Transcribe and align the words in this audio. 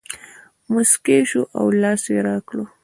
مسکی 0.73 1.17
شو 1.29 1.41
او 1.57 1.65
لاس 1.81 2.03
یې 2.13 2.19
راکړ. 2.27 2.57